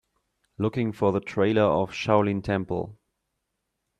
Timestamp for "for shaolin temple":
1.85-2.97